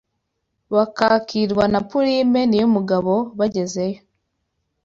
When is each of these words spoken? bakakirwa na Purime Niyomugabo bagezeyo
bakakirwa 0.73 1.63
na 1.73 1.79
Purime 1.89 2.41
Niyomugabo 2.51 3.13
bagezeyo 3.39 3.99